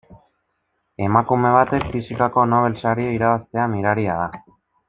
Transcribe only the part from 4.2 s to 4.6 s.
da.